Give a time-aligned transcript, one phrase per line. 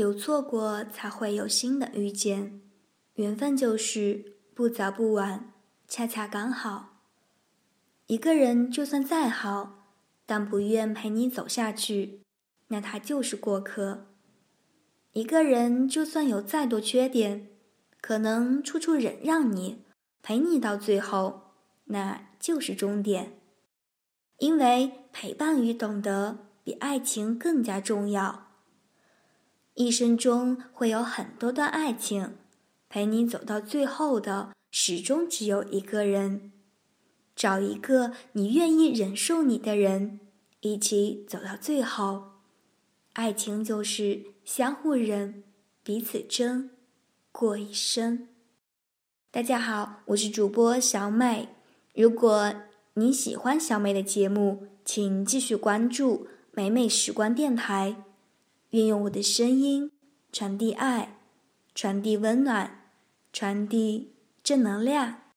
[0.00, 2.62] 有错过才会有新的遇见，
[3.16, 5.52] 缘分就是不早不晚，
[5.86, 7.02] 恰恰刚好。
[8.06, 9.92] 一个人就算再好，
[10.24, 12.22] 但不愿陪你走下去，
[12.68, 14.06] 那他就是过客。
[15.12, 17.50] 一个人就算有再多缺点，
[18.00, 19.84] 可能处处忍让你，
[20.22, 21.52] 陪你到最后，
[21.84, 23.38] 那就是终点。
[24.38, 28.49] 因为陪伴与懂得比爱情更加重要。
[29.80, 32.34] 一生中会有很多段爱情，
[32.90, 36.52] 陪你走到最后的始终只有一个人。
[37.34, 40.20] 找一个你愿意忍受你的人，
[40.60, 42.24] 一起走到最后。
[43.14, 45.44] 爱情就是相互忍，
[45.82, 46.68] 彼此争，
[47.32, 48.28] 过一生。
[49.30, 51.48] 大家好，我是主播小美。
[51.94, 52.52] 如果
[52.92, 58.04] 你喜欢小美的节目，请继续关注美美时光电台。
[58.70, 59.90] 运用我的声音
[60.32, 61.16] 传递爱，
[61.74, 62.84] 传递温暖，
[63.32, 65.29] 传递正能量。